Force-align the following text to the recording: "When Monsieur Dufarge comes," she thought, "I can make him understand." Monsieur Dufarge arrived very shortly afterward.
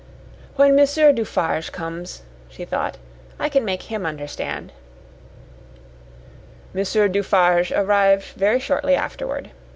"When 0.55 0.75
Monsieur 0.75 1.11
Dufarge 1.11 1.71
comes," 1.71 2.23
she 2.49 2.65
thought, 2.65 2.97
"I 3.37 3.49
can 3.49 3.63
make 3.63 3.83
him 3.83 4.03
understand." 4.03 4.71
Monsieur 6.73 7.07
Dufarge 7.07 7.71
arrived 7.71 8.25
very 8.35 8.59
shortly 8.59 8.95
afterward. 8.95 9.51